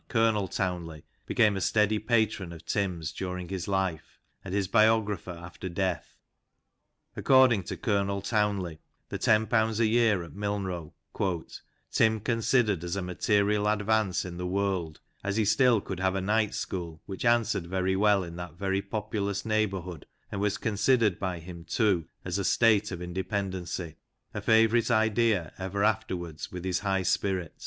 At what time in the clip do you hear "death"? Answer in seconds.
5.69-6.17